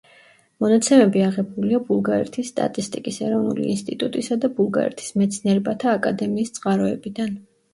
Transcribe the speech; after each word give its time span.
მონაცემები 0.63 1.19
აღებულია 1.25 1.79
ბულგარეთის 1.89 2.49
სტატისტიკის 2.53 3.19
ეროვნული 3.27 3.67
ინსტიტუტისა 3.75 4.39
და 4.47 4.51
ბულგარეთის 4.57 5.15
მეცნიერებათა 5.23 5.95
აკადემიის 6.01 6.57
წყაროებიდან. 6.59 7.39